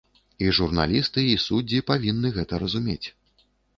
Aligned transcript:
І 0.43 0.47
журналісты, 0.59 1.21
і 1.33 1.35
суддзі 1.43 1.81
павінны 1.91 2.27
гэта 2.39 2.61
разумець. 2.65 3.07